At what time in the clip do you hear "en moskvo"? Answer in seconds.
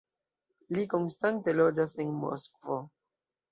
2.07-2.83